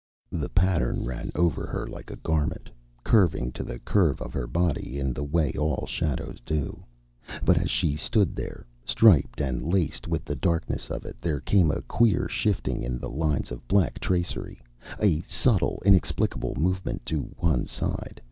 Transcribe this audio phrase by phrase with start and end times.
[0.31, 2.71] The pattern ran over her like a garment,
[3.03, 6.83] curving to the curve of her body in the way all shadows do.
[7.45, 11.69] But as she stood there striped and laced with the darkness of it, there came
[11.69, 14.59] a queer shifting in the lines of black tracery,
[14.99, 18.19] a subtle, inexplicable movement to one side.